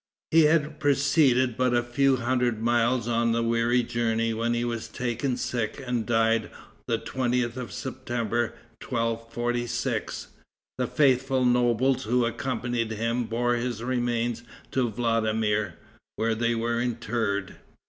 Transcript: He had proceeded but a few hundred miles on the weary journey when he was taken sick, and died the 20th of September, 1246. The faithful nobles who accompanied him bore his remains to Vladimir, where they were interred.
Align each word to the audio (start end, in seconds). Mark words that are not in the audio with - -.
He 0.31 0.45
had 0.45 0.79
proceeded 0.79 1.55
but 1.55 1.75
a 1.75 1.83
few 1.83 2.15
hundred 2.15 2.59
miles 2.59 3.07
on 3.07 3.33
the 3.33 3.43
weary 3.43 3.83
journey 3.83 4.33
when 4.33 4.55
he 4.55 4.65
was 4.65 4.87
taken 4.87 5.37
sick, 5.37 5.79
and 5.85 6.07
died 6.07 6.49
the 6.87 6.97
20th 6.97 7.55
of 7.55 7.71
September, 7.71 8.55
1246. 8.83 10.29
The 10.79 10.87
faithful 10.87 11.45
nobles 11.45 12.05
who 12.05 12.25
accompanied 12.25 12.89
him 12.93 13.25
bore 13.25 13.53
his 13.57 13.83
remains 13.83 14.41
to 14.71 14.89
Vladimir, 14.89 15.75
where 16.15 16.33
they 16.33 16.55
were 16.55 16.81
interred. 16.81 17.57